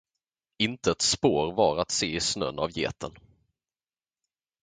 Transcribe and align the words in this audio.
Inte 0.57 0.91
ett 0.91 1.01
spår 1.01 1.51
var 1.53 1.77
att 1.77 1.91
se 1.91 2.15
i 2.15 2.19
snön 2.19 2.59
av 2.59 2.77
geten. 2.77 3.15